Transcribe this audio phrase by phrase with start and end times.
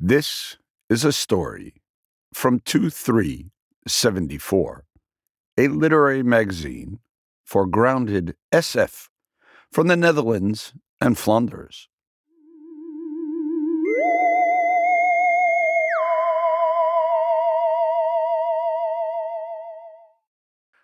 [0.00, 1.82] This is a story
[2.32, 4.84] from 2374,
[5.56, 7.00] a literary magazine
[7.44, 9.08] for grounded SF
[9.72, 11.88] from the Netherlands and Flanders.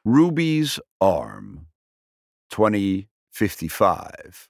[0.05, 1.67] Ruby's Arm,
[2.51, 4.49] 2055.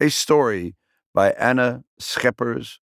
[0.00, 0.74] A story
[1.14, 2.79] by Anna Scheppers,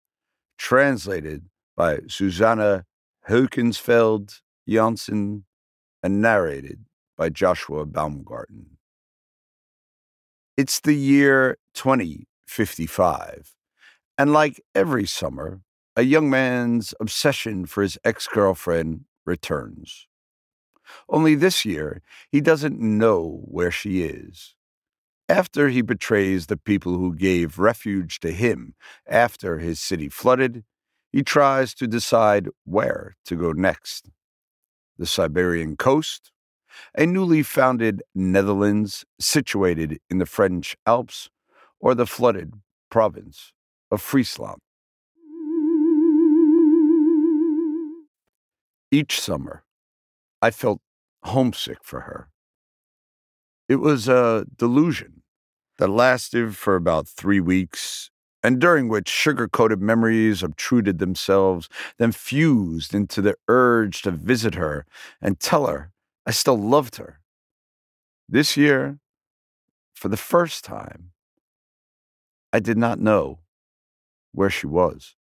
[0.59, 2.85] translated by Susanna
[3.29, 5.45] Heukensfeld Janssen,
[6.03, 6.85] and narrated
[7.17, 8.79] by Joshua Baumgarten.
[10.57, 13.55] It's the year 2055,
[14.19, 15.61] and like every summer,
[15.95, 20.09] a young man's obsession for his ex girlfriend returns.
[21.09, 24.56] Only this year, he doesn't know where she is.
[25.29, 28.75] After he betrays the people who gave refuge to him
[29.09, 30.63] after his city flooded,
[31.11, 34.09] he tries to decide where to go next.
[34.99, 36.31] The Siberian coast,
[36.97, 41.29] a newly founded Netherlands situated in the French Alps,
[41.81, 42.55] or the flooded
[42.91, 43.53] province
[43.91, 44.61] of Friesland.
[48.93, 49.65] Each summer,
[50.41, 50.81] I felt
[51.25, 52.29] homesick for her.
[53.69, 55.23] It was a delusion
[55.79, 58.11] that lasted for about three weeks,
[58.43, 64.55] and during which sugar coated memories obtruded themselves, then fused into the urge to visit
[64.55, 64.87] her
[65.21, 65.91] and tell her
[66.25, 67.21] I still loved her.
[68.29, 68.99] This year,
[69.95, 71.13] for the first time,
[72.53, 73.41] I did not know
[74.33, 75.15] where she was.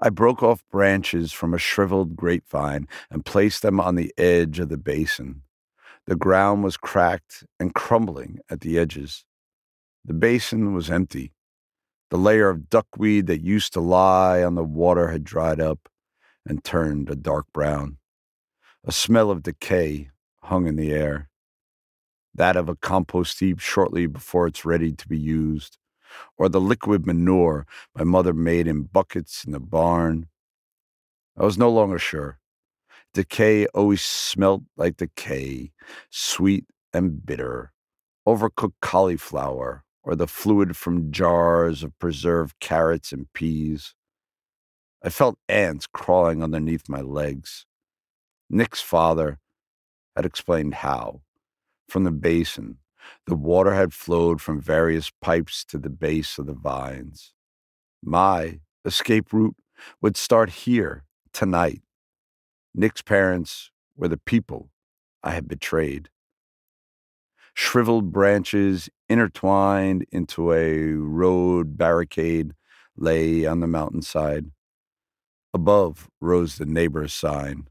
[0.00, 4.68] I broke off branches from a shriveled grapevine and placed them on the edge of
[4.68, 5.42] the basin.
[6.08, 9.26] The ground was cracked and crumbling at the edges.
[10.06, 11.34] The basin was empty.
[12.08, 15.86] The layer of duckweed that used to lie on the water had dried up
[16.46, 17.98] and turned a dark brown.
[18.84, 20.08] A smell of decay
[20.44, 21.28] hung in the air,
[22.34, 25.76] that of a compost heap shortly before it's ready to be used,
[26.38, 30.28] or the liquid manure my mother made in buckets in the barn.
[31.36, 32.37] I was no longer sure.
[33.18, 35.72] Decay always smelt like decay,
[36.08, 37.72] sweet and bitter,
[38.28, 43.96] overcooked cauliflower, or the fluid from jars of preserved carrots and peas.
[45.02, 47.66] I felt ants crawling underneath my legs.
[48.48, 49.40] Nick's father
[50.14, 51.22] had explained how,
[51.88, 52.78] from the basin,
[53.26, 57.34] the water had flowed from various pipes to the base of the vines.
[58.00, 59.56] My escape route
[60.00, 61.02] would start here
[61.32, 61.82] tonight.
[62.78, 64.70] Nick's parents were the people
[65.24, 66.10] I had betrayed.
[67.52, 72.52] Shriveled branches intertwined into a road barricade
[72.96, 74.52] lay on the mountainside.
[75.52, 77.66] Above rose the neighbor's sign.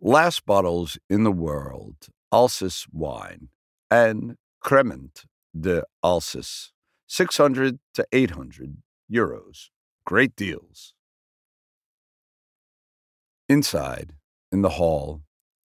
[0.00, 3.48] Last bottles in the world, Alsace wine
[3.92, 5.22] and Cremant
[5.56, 6.72] de Alsace,
[7.06, 9.68] 600 to 800 euros.
[10.04, 10.94] Great deals.
[13.52, 14.14] Inside,
[14.50, 15.24] in the hall,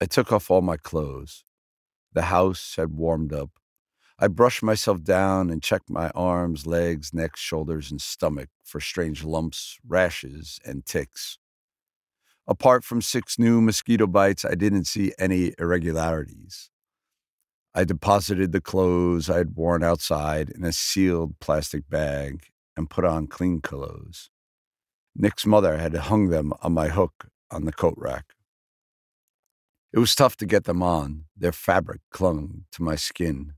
[0.02, 1.46] I took off all my clothes.
[2.12, 3.52] The house had warmed up.
[4.20, 9.24] I brushed myself down and checked my arms, legs, neck, shoulders, and stomach for strange
[9.24, 11.40] lumps, rashes, and ticks.
[12.46, 16.70] Apart from six new mosquito bites, I didn't see any irregularities.
[17.74, 23.06] I deposited the clothes I had worn outside in a sealed plastic bag and put
[23.06, 24.30] on clean clothes.
[25.16, 28.26] Nick's mother had hung them on my hook on the coat rack.
[29.92, 31.26] It was tough to get them on.
[31.36, 33.54] Their fabric clung to my skin.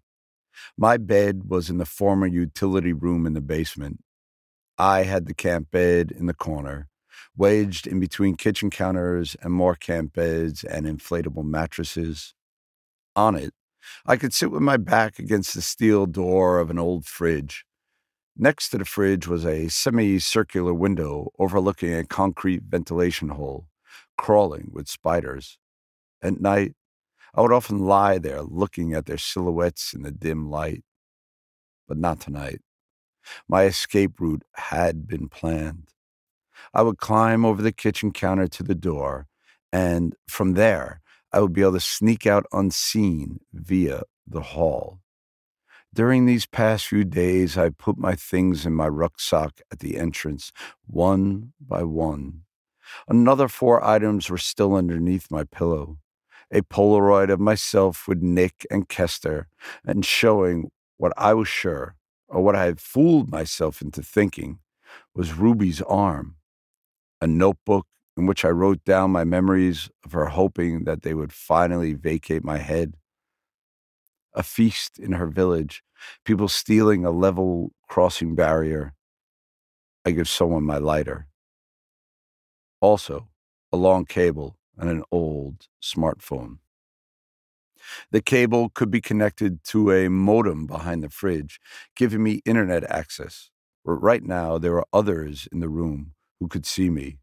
[0.78, 4.00] My bed was in the former utility room in the basement.
[4.78, 6.88] I had the camp bed in the corner,
[7.36, 12.34] wedged in between kitchen counters and more camp beds and inflatable mattresses.
[13.16, 13.54] On it,
[14.06, 17.66] I could sit with my back against the steel door of an old fridge.
[18.38, 23.68] Next to the fridge was a semicircular window overlooking a concrete ventilation hole,
[24.22, 25.58] crawling with spiders.
[26.22, 26.76] At night,
[27.34, 30.84] I would often lie there looking at their silhouettes in the dim light.
[31.88, 32.62] But not tonight.
[33.50, 35.90] My escape route had been planned.
[36.72, 39.26] I would climb over the kitchen counter to the door,
[39.74, 41.02] and from there,
[41.34, 45.00] I would be able to sneak out unseen via the hall.
[45.96, 50.52] During these past few days, I put my things in my rucksack at the entrance,
[50.86, 52.44] one by one.
[53.08, 55.98] Another four items were still underneath my pillow
[56.52, 59.48] a Polaroid of myself with Nick and Kester,
[59.86, 61.96] and showing what I was sure,
[62.28, 64.60] or what I had fooled myself into thinking,
[65.16, 66.36] was Ruby's arm,
[67.22, 67.88] a notebook
[68.18, 72.44] in which I wrote down my memories of her hoping that they would finally vacate
[72.44, 72.96] my head.
[74.34, 75.84] A feast in her village,
[76.26, 78.94] people stealing a level crossing barrier.
[80.06, 81.28] I give someone my lighter.
[82.82, 83.30] Also,
[83.72, 86.58] a long cable and an old smartphone.
[88.12, 91.60] The cable could be connected to a modem behind the fridge,
[91.96, 93.50] giving me internet access.
[93.86, 97.18] But right now, there are others in the room who could see me.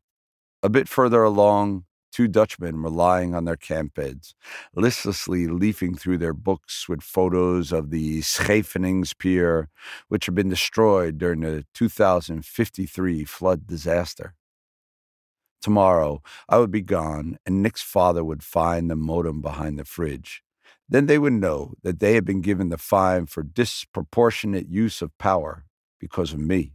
[0.62, 4.34] A bit further along, two Dutchmen were lying on their camp beds,
[4.74, 9.66] listlessly leafing through their books with photos of the Scheveningspier,
[10.08, 14.34] which had been destroyed during the 2053 flood disaster.
[15.60, 20.42] Tomorrow, I would be gone, and Nick's father would find the modem behind the fridge.
[20.88, 25.16] Then they would know that they had been given the fine for disproportionate use of
[25.18, 25.64] power
[26.00, 26.72] because of me,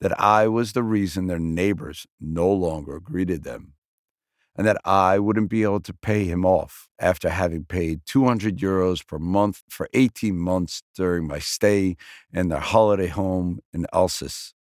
[0.00, 3.74] that I was the reason their neighbors no longer greeted them,
[4.56, 9.06] and that I wouldn't be able to pay him off after having paid 200 euros
[9.06, 11.96] per month for 18 months during my stay
[12.32, 14.54] in their holiday home in Alsace.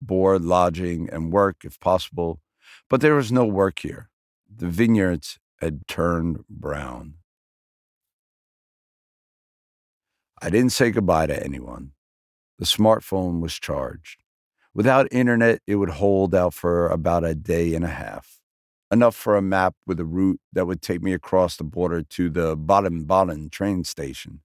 [0.00, 2.40] Board, lodging, and work if possible,
[2.88, 4.08] but there was no work here.
[4.54, 7.14] The vineyards had turned brown.
[10.40, 11.92] I didn't say goodbye to anyone.
[12.58, 14.22] The smartphone was charged.
[14.74, 18.40] Without internet, it would hold out for about a day and a half,
[18.92, 22.30] enough for a map with a route that would take me across the border to
[22.30, 24.40] the Baden Baden train station.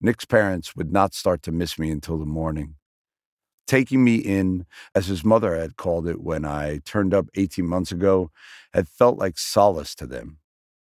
[0.00, 2.74] Nick's parents would not start to miss me until the morning.
[3.66, 7.92] Taking me in, as his mother had called it when I turned up 18 months
[7.92, 8.30] ago,
[8.74, 10.38] had felt like solace to them.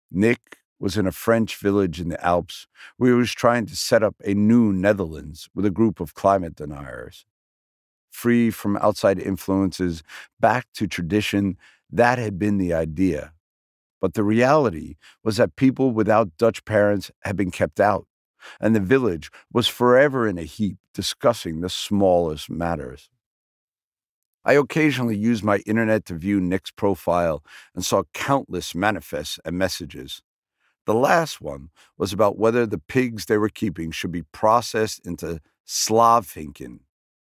[0.09, 4.01] Nick was in a French village in the Alps where he was trying to set
[4.01, 7.25] up a new Netherlands with a group of climate deniers.
[8.09, 10.01] Free from outside influences,
[10.39, 11.57] back to tradition,
[11.91, 13.33] that had been the idea.
[14.01, 18.07] But the reality was that people without Dutch parents had been kept out,
[18.59, 23.09] and the village was forever in a heap discussing the smallest matters.
[24.43, 27.43] I occasionally used my internet to view Nick's profile
[27.75, 30.23] and saw countless manifests and messages.
[30.85, 35.39] The last one was about whether the pigs they were keeping should be processed into
[35.67, 36.79] slavinken,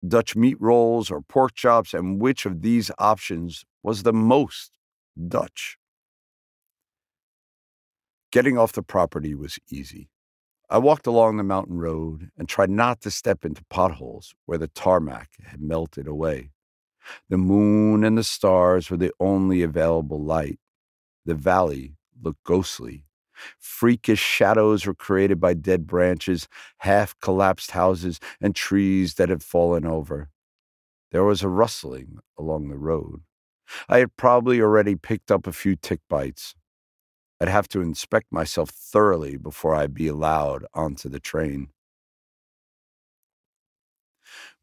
[0.07, 4.77] Dutch meat rolls or pork chops, and which of these options was the most
[5.27, 5.77] Dutch.
[8.31, 10.09] Getting off the property was easy.
[10.69, 14.67] I walked along the mountain road and tried not to step into potholes where the
[14.67, 16.51] tarmac had melted away.
[17.29, 20.59] The moon and the stars were the only available light.
[21.25, 23.05] The valley looked ghostly
[23.59, 26.47] Freakish shadows were created by dead branches,
[26.79, 30.29] half collapsed houses, and trees that had fallen over.
[31.11, 33.21] There was a rustling along the road.
[33.89, 36.55] I had probably already picked up a few tick bites.
[37.41, 41.69] I'd have to inspect myself thoroughly before I'd be allowed onto the train.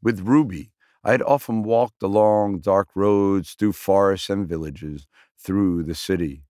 [0.02, 0.72] With Ruby,
[1.02, 5.06] I had often walked along dark roads through forests and villages,
[5.38, 6.44] through the city.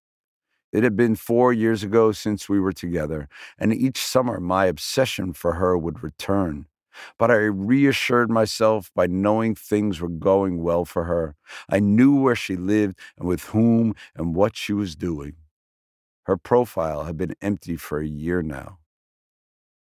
[0.72, 3.28] It had been four years ago since we were together,
[3.58, 6.66] and each summer my obsession for her would return.
[7.18, 11.36] But I reassured myself by knowing things were going well for her.
[11.70, 15.34] I knew where she lived and with whom and what she was doing.
[16.24, 18.78] Her profile had been empty for a year now.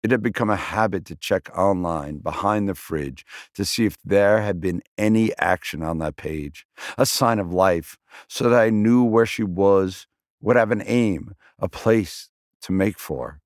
[0.03, 4.41] It had become a habit to check online behind the fridge to see if there
[4.41, 6.65] had been any action on that page,
[6.97, 7.97] a sign of life,
[8.27, 10.05] so that I knew where she was
[10.41, 12.29] would have an aim, a place
[12.63, 13.39] to make for.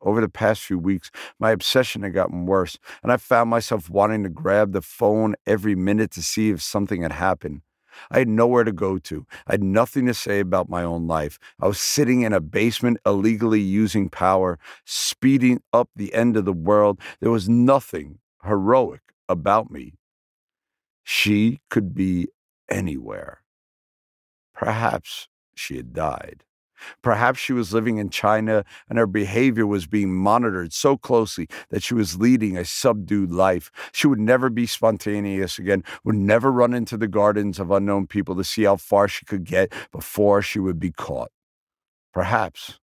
[0.00, 4.22] Over the past few weeks, my obsession had gotten worse, and I found myself wanting
[4.22, 7.62] to grab the phone every minute to see if something had happened.
[8.10, 9.26] I had nowhere to go to.
[9.46, 11.38] I had nothing to say about my own life.
[11.60, 16.52] I was sitting in a basement, illegally using power, speeding up the end of the
[16.52, 17.00] world.
[17.20, 19.94] There was nothing heroic about me.
[21.04, 22.28] She could be
[22.70, 23.42] anywhere.
[24.54, 26.44] Perhaps she had died.
[27.02, 31.82] Perhaps she was living in China and her behavior was being monitored so closely that
[31.82, 33.70] she was leading a subdued life.
[33.92, 38.36] She would never be spontaneous again, would never run into the gardens of unknown people
[38.36, 41.30] to see how far she could get before she would be caught.
[42.12, 42.78] Perhaps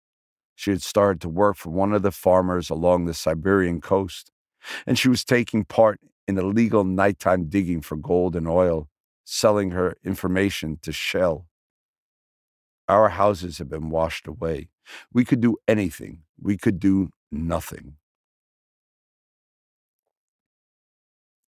[0.55, 4.31] she had started to work for one of the farmers along the Siberian coast,
[4.87, 8.89] and she was taking part in illegal nighttime digging for gold and oil,
[9.25, 11.47] selling her information to Shell.
[12.89, 14.69] Our houses have been washed away.
[15.13, 16.23] We could do anything.
[16.41, 17.97] We could do nothing.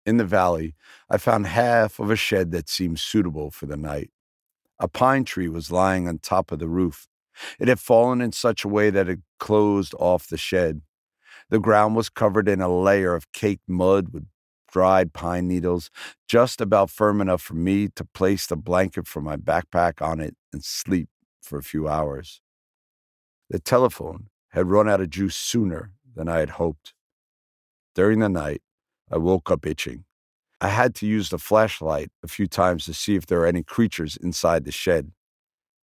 [0.07, 0.75] In the valley,
[1.11, 4.11] I found half of a shed that seemed suitable for the night.
[4.79, 7.09] A pine tree was lying on top of the roof.
[7.59, 10.83] It had fallen in such a way that it closed off the shed.
[11.51, 14.27] The ground was covered in a layer of caked mud with
[14.73, 15.91] dried pine needles,
[16.29, 20.37] just about firm enough for me to place the blanket from my backpack on it
[20.53, 21.09] and sleep
[21.47, 22.41] for a few hours.
[23.49, 26.93] The telephone had run out of juice sooner than I had hoped.
[27.95, 28.63] During the night,
[29.11, 30.05] I woke up itching.
[30.61, 33.63] I had to use the flashlight a few times to see if there were any
[33.63, 35.13] creatures inside the shed.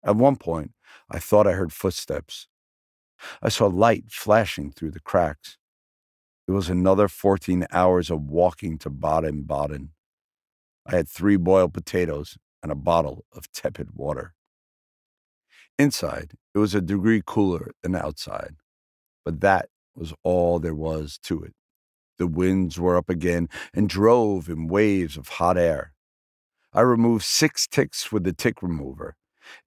[0.03, 0.71] At one point,
[1.09, 2.47] I thought I heard footsteps.
[3.41, 5.57] I saw light flashing through the cracks.
[6.47, 9.91] It was another 14 hours of walking to Baden Baden.
[10.85, 14.33] I had three boiled potatoes and a bottle of tepid water.
[15.79, 18.55] Inside, it was a degree cooler than outside,
[19.25, 21.53] but that was all there was to it.
[22.17, 25.93] The winds were up again and drove in waves of hot air.
[26.71, 29.15] I removed six ticks with the tick remover.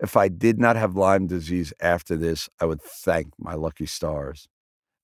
[0.00, 4.48] If I did not have Lyme disease after this, I would thank my lucky stars.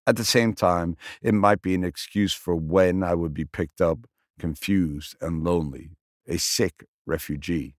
[0.06, 3.80] At the same time, it might be an excuse for when I would be picked
[3.80, 4.06] up,
[4.38, 5.90] confused and lonely,
[6.26, 7.74] a sick refugee.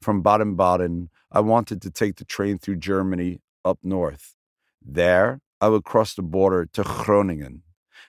[0.00, 4.36] From Baden Baden, I wanted to take the train through Germany up north.
[4.80, 7.64] There, I would cross the border to Groningen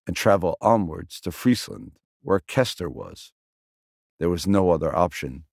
[0.05, 3.33] and travel onwards to Friesland, where Kester was.
[4.19, 5.45] There was no other option.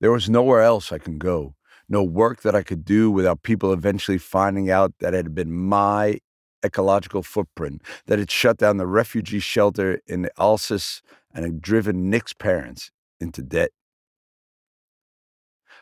[0.00, 1.54] There was nowhere else I could go,
[1.88, 5.52] no work that I could do without people eventually finding out that it had been
[5.52, 6.18] my
[6.64, 11.02] ecological footprint, that had shut down the refugee shelter in the Alsace
[11.32, 13.70] and had driven Nick's parents into debt.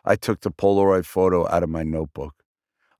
[0.04, 2.34] I took the Polaroid photo out of my notebook.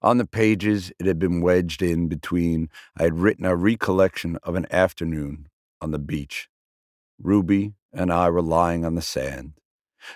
[0.02, 2.71] On the pages, it had been wedged in between.
[2.97, 5.49] I had written a recollection of an afternoon
[5.80, 6.49] on the beach.
[7.23, 9.54] Ruby and I were lying on the sand,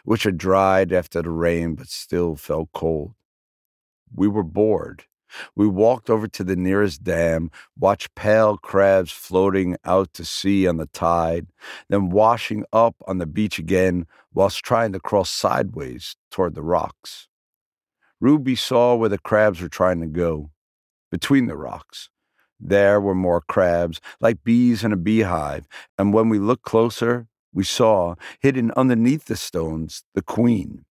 [0.04, 3.14] which had dried after the rain but still felt cold.
[4.14, 5.04] We were bored
[5.54, 10.76] we walked over to the nearest dam, watched pale crabs floating out to sea on
[10.76, 11.46] the tide,
[11.88, 17.28] then washing up on the beach again whilst trying to cross sideways toward the rocks.
[18.20, 20.50] Ruby saw where the crabs were trying to go,
[21.10, 22.08] between the rocks.
[22.58, 25.66] There were more crabs, like bees in a beehive,
[25.98, 30.84] and when we looked closer, we saw, hidden underneath the stones, the queen,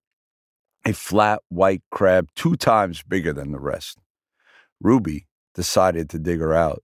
[0.85, 3.97] a flat white crab two times bigger than the rest.
[4.83, 5.25] Ruby
[5.55, 6.83] decided to dig her out.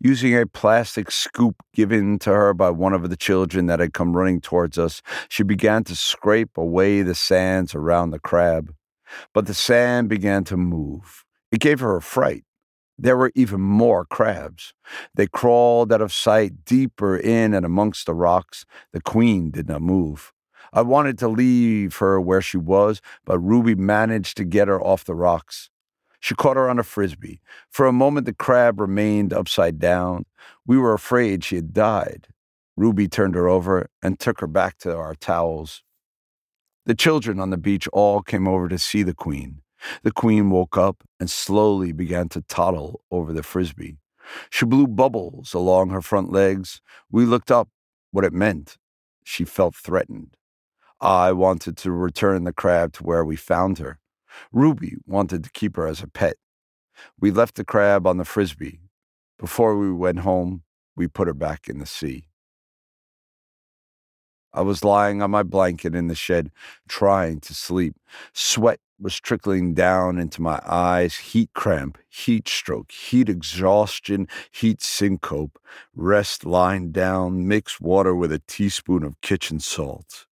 [0.00, 4.16] Using a plastic scoop given to her by one of the children that had come
[4.16, 8.74] running towards us, she began to scrape away the sands around the crab.
[9.32, 11.24] But the sand began to move.
[11.52, 12.44] It gave her a fright.
[12.98, 14.74] There were even more crabs.
[15.14, 18.66] They crawled out of sight deeper in and amongst the rocks.
[18.92, 20.32] The queen did not move.
[20.72, 25.04] I wanted to leave her where she was, but Ruby managed to get her off
[25.04, 25.70] the rocks.
[26.20, 27.40] She caught her on a frisbee.
[27.70, 30.24] For a moment, the crab remained upside down.
[30.66, 32.28] We were afraid she had died.
[32.76, 35.82] Ruby turned her over and took her back to our towels.
[36.86, 39.62] The children on the beach all came over to see the queen.
[40.02, 43.98] The queen woke up and slowly began to toddle over the frisbee.
[44.50, 46.80] She blew bubbles along her front legs.
[47.10, 47.68] We looked up
[48.10, 48.76] what it meant.
[49.24, 50.36] She felt threatened.
[51.00, 53.98] I wanted to return the crab to where we found her.
[54.52, 56.36] Ruby wanted to keep her as a pet.
[57.20, 58.80] We left the crab on the frisbee.
[59.38, 60.62] Before we went home,
[60.96, 62.24] we put her back in the sea.
[64.52, 66.50] I was lying on my blanket in the shed,
[66.88, 67.94] trying to sleep.
[68.32, 75.58] Sweat was trickling down into my eyes heat cramp, heat stroke, heat exhaustion, heat syncope.
[75.94, 80.27] Rest lying down, mix water with a teaspoon of kitchen salt.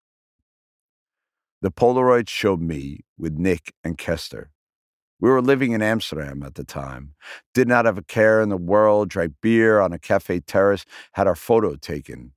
[1.66, 4.52] The Polaroid showed me with Nick and Kester.
[5.20, 7.16] We were living in Amsterdam at the time,
[7.56, 11.26] did not have a care in the world, drank beer on a cafe terrace, had
[11.26, 12.34] our photo taken.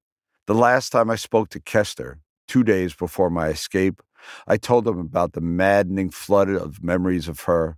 [0.47, 4.01] The last time I spoke to Kester, two days before my escape,
[4.47, 7.77] I told him about the maddening flood of memories of her,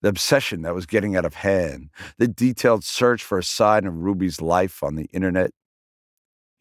[0.00, 3.96] the obsession that was getting out of hand, the detailed search for a sign of
[3.96, 5.50] Ruby's life on the internet.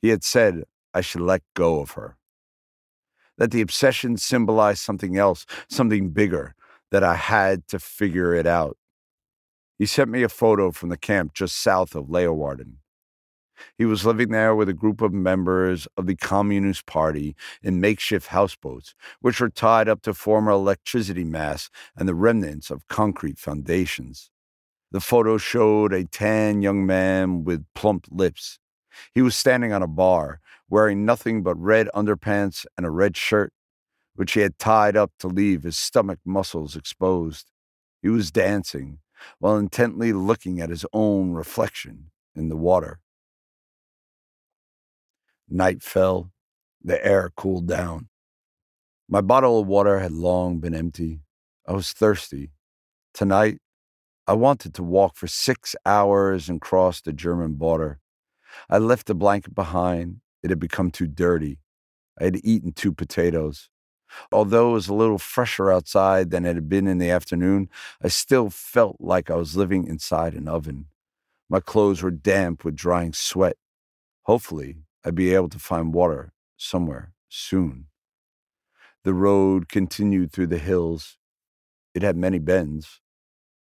[0.02, 2.18] He had said I should let go of her
[3.38, 6.56] that the obsession symbolized something else, something bigger,
[6.92, 8.78] that I had to figure it out.
[9.80, 12.76] He sent me a photo from the camp just south of Leeuwarden.
[13.78, 18.28] He was living there with a group of members of the Communist Party in makeshift
[18.28, 24.30] houseboats, which were tied up to former electricity masts and the remnants of concrete foundations.
[24.92, 28.60] The photo showed a tan young man with plump lips.
[29.14, 33.54] He was standing on a bar, wearing nothing but red underpants and a red shirt,
[34.16, 37.52] which he had tied up to leave his stomach muscles exposed.
[38.02, 39.00] He was dancing
[39.40, 43.00] while intently looking at his own reflection in the water.
[45.50, 46.32] Night fell,
[46.82, 48.10] the air cooled down.
[49.08, 51.22] My bottle of water had long been empty.
[51.68, 52.52] I was thirsty.
[53.14, 53.60] Tonight,
[54.26, 58.00] I wanted to walk for six hours and cross the German border.
[58.70, 60.22] I left the blanket behind.
[60.42, 61.60] It had become too dirty.
[62.20, 63.70] I had eaten two potatoes.
[64.32, 67.70] Although it was a little fresher outside than it had been in the afternoon,
[68.02, 70.88] I still felt like I was living inside an oven.
[71.50, 73.58] My clothes were damp with drying sweat.
[74.24, 77.88] Hopefully, I'd be able to find water somewhere soon.
[79.04, 81.18] The road continued through the hills.
[81.94, 83.02] It had many bends.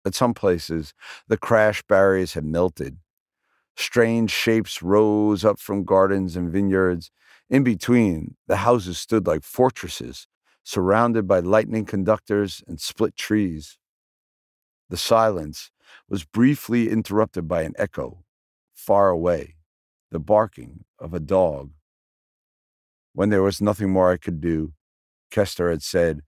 [0.04, 0.94] At some places,
[1.28, 2.98] the crash barriers had melted.
[3.80, 7.10] Strange shapes rose up from gardens and vineyards.
[7.48, 10.26] In between, the houses stood like fortresses,
[10.62, 13.78] surrounded by lightning conductors and split trees.
[14.90, 15.70] The silence
[16.10, 18.22] was briefly interrupted by an echo,
[18.74, 19.56] far away,
[20.10, 21.70] the barking of a dog.
[23.14, 24.74] When there was nothing more I could do,
[25.30, 26.20] Kester had said,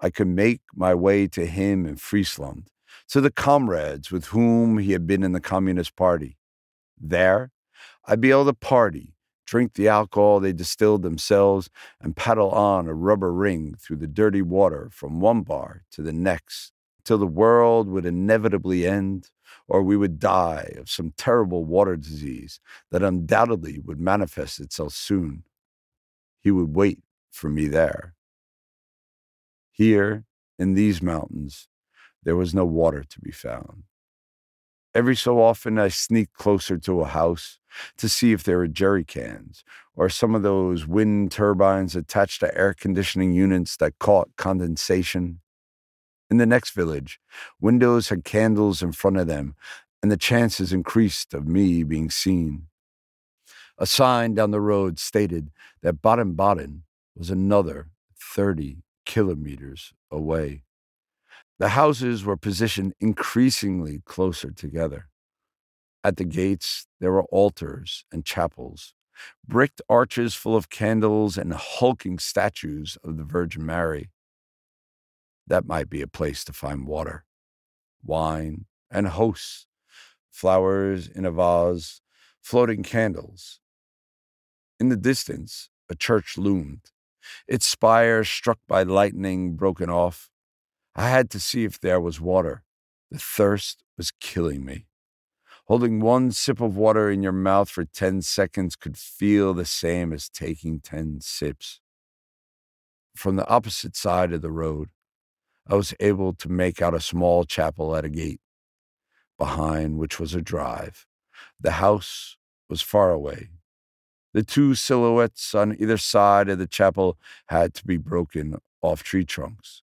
[0.00, 2.66] I could make my way to him in Friesland,
[3.10, 6.36] to the comrades with whom he had been in the Communist Party.
[6.98, 7.50] There,
[8.06, 9.14] I'd be able to party,
[9.46, 14.42] drink the alcohol they distilled themselves, and paddle on a rubber ring through the dirty
[14.42, 16.72] water from one bar to the next,
[17.04, 19.30] till the world would inevitably end,
[19.68, 22.60] or we would die of some terrible water disease
[22.90, 25.44] that undoubtedly would manifest itself soon.
[26.40, 27.00] He would wait
[27.30, 28.14] for me there.
[29.70, 30.24] Here,
[30.58, 31.68] in these mountains,
[32.22, 33.84] there was no water to be found.
[34.96, 37.58] Every so often, I sneak closer to a house
[37.98, 39.62] to see if there are jerry cans
[39.94, 45.40] or some of those wind turbines attached to air conditioning units that caught condensation.
[46.30, 47.20] In the next village,
[47.60, 49.54] windows had candles in front of them,
[50.02, 52.68] and the chances increased of me being seen.
[53.76, 55.50] A sign down the road stated
[55.82, 60.62] that Baden Baden was another 30 kilometers away.
[61.58, 65.08] The houses were positioned increasingly closer together.
[66.04, 68.94] At the gates, there were altars and chapels,
[69.46, 74.10] bricked arches full of candles and hulking statues of the Virgin Mary.
[75.46, 77.24] That might be a place to find water,
[78.04, 79.66] wine, and hosts,
[80.30, 82.02] flowers in a vase,
[82.42, 83.60] floating candles.
[84.78, 86.90] In the distance, a church loomed,
[87.48, 90.30] its spire struck by lightning broken off.
[90.98, 92.62] I had to see if there was water.
[93.10, 94.86] The thirst was killing me.
[95.66, 100.14] Holding one sip of water in your mouth for 10 seconds could feel the same
[100.14, 101.80] as taking 10 sips.
[103.14, 104.88] From the opposite side of the road,
[105.68, 108.40] I was able to make out a small chapel at a gate,
[109.36, 111.04] behind which was a drive.
[111.60, 112.38] The house
[112.70, 113.50] was far away.
[114.32, 119.24] The two silhouettes on either side of the chapel had to be broken off tree
[119.24, 119.82] trunks.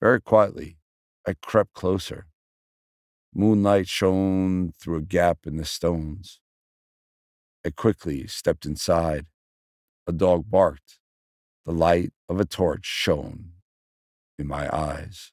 [0.00, 0.78] Very quietly,
[1.26, 2.26] I crept closer.
[3.34, 6.40] Moonlight shone through a gap in the stones.
[7.64, 9.26] I quickly stepped inside.
[10.06, 10.98] A dog barked.
[11.64, 13.52] The light of a torch shone
[14.38, 15.32] in my eyes.